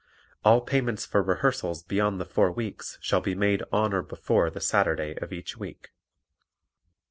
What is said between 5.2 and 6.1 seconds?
of each week.